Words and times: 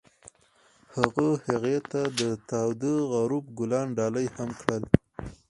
هغه 0.95 1.27
هغې 1.45 1.77
ته 1.91 2.01
د 2.19 2.21
تاوده 2.49 2.93
غروب 3.11 3.45
ګلان 3.57 3.87
ډالۍ 3.97 4.27
هم 4.35 4.49
کړل. 4.61 4.83